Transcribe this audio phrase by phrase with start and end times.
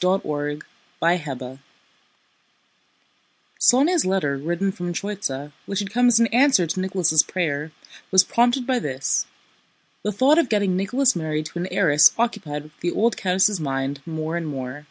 [0.00, 0.58] CHAPTER
[1.02, 1.58] VIII
[3.60, 7.72] Sónya's letter written from Tróitsa, which had come as an answer to Nicholas' prayer,
[8.12, 9.26] was prompted by this:
[10.04, 14.36] the thought of getting Nicholas married to an heiress occupied the old countess' mind more
[14.36, 14.86] and more.